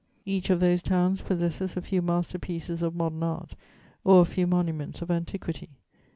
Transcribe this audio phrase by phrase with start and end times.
[0.25, 3.53] Each of those towns possesses a few master pieces of modern art
[4.03, 5.77] or a few monuments of antiquity.